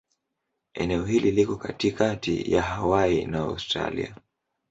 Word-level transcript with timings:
Eneo 0.73 1.05
hili 1.05 1.31
liko 1.31 1.55
katikati 1.55 2.51
ya 2.53 2.61
Hawaii 2.61 3.25
na 3.25 3.39
Australia. 3.39 4.15